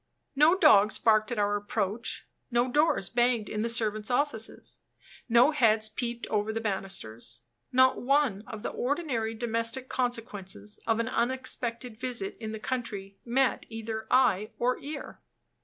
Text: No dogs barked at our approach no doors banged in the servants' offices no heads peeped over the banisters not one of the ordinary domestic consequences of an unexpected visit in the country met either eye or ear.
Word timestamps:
No 0.35 0.57
dogs 0.57 0.97
barked 0.97 1.31
at 1.31 1.37
our 1.37 1.55
approach 1.55 2.27
no 2.49 2.71
doors 2.71 3.07
banged 3.07 3.49
in 3.49 3.61
the 3.61 3.69
servants' 3.69 4.09
offices 4.09 4.79
no 5.29 5.51
heads 5.51 5.89
peeped 5.89 6.25
over 6.25 6.51
the 6.51 6.59
banisters 6.59 7.41
not 7.71 8.01
one 8.01 8.43
of 8.47 8.63
the 8.63 8.71
ordinary 8.71 9.35
domestic 9.35 9.89
consequences 9.89 10.79
of 10.87 10.99
an 10.99 11.07
unexpected 11.07 11.99
visit 11.99 12.35
in 12.39 12.51
the 12.51 12.59
country 12.59 13.19
met 13.23 13.67
either 13.69 14.07
eye 14.09 14.49
or 14.57 14.79
ear. 14.79 15.19